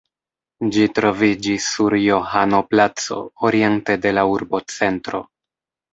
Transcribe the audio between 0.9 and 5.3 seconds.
troviĝis sur Johano-placo, oriente de la urbocentro.